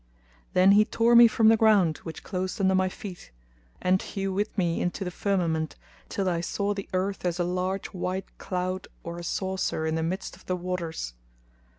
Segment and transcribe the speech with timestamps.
[0.53, 3.29] Then he tore me from the ground which closed under my feet
[3.79, 5.75] and flew with me into the firmament
[6.09, 10.01] till I saw the earth as a large white cloud or a saucer[FN#225] in the
[10.01, 11.13] midst of the waters.